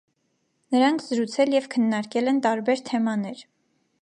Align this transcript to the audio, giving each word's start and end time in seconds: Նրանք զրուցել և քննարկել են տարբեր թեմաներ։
Նրանք 0.75 1.03
զրուցել 1.09 1.53
և 1.57 1.69
քննարկել 1.75 2.33
են 2.33 2.43
տարբեր 2.49 2.85
թեմաներ։ 2.91 3.47